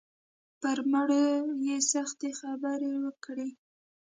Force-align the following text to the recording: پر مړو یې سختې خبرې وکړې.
پر 0.59 0.77
مړو 0.91 1.25
یې 1.65 1.77
سختې 1.91 2.29
خبرې 2.39 2.91
وکړې. 3.03 3.49